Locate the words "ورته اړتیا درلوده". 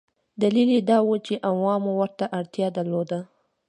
1.99-3.19